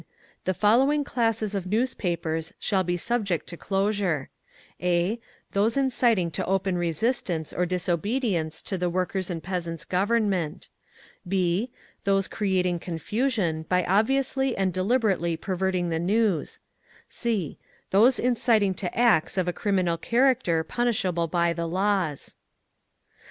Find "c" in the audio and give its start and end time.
17.07-17.59